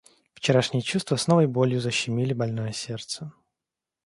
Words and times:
Вчерашние 0.33 0.81
чувства 0.81 1.15
с 1.15 1.27
новой 1.27 1.45
болью 1.45 1.79
защемили 1.79 2.33
больное 2.33 2.71
сердце. 2.71 3.31